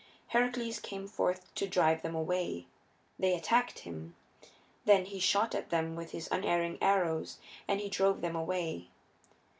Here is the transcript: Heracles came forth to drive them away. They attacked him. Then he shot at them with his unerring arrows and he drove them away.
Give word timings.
Heracles 0.29 0.79
came 0.79 1.07
forth 1.07 1.53
to 1.53 1.67
drive 1.67 2.01
them 2.01 2.15
away. 2.15 2.65
They 3.19 3.35
attacked 3.35 3.77
him. 3.85 4.15
Then 4.85 5.05
he 5.05 5.19
shot 5.19 5.53
at 5.53 5.69
them 5.69 5.95
with 5.95 6.09
his 6.09 6.27
unerring 6.31 6.79
arrows 6.81 7.37
and 7.67 7.79
he 7.79 7.87
drove 7.87 8.21
them 8.21 8.35
away. 8.35 8.87